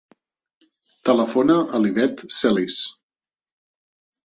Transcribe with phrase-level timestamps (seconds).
[1.09, 2.81] Telefona a l'Ivette Celis.